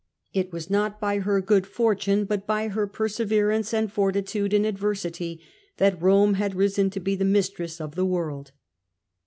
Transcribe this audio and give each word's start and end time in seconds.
It 0.33 0.51
was 0.51 0.67
not 0.67 0.99
by 0.99 1.19
her 1.19 1.41
good 1.41 1.67
fortune, 1.67 2.25
but 2.25 2.47
by 2.47 2.69
her 2.69 2.87
perseverance 2.87 3.71
and 3.71 3.93
fortitude 3.93 4.51
in 4.51 4.65
adversity 4.65 5.41
that 5.77 6.01
Rome 6.01 6.33
had 6.33 6.55
risen 6.55 6.89
to 6.89 6.99
be 6.99 7.15
the 7.15 7.23
mistress 7.23 7.79
of 7.79 7.93
the 7.93 8.03
world." 8.07 8.51